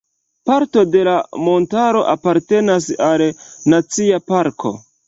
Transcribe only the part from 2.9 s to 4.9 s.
al Nacia parko.